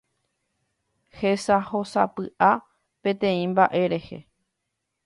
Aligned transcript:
hesahósapy'a 1.19 2.51
peteĩ 3.03 3.43
mba'e 3.55 3.83
rehe 3.95 4.19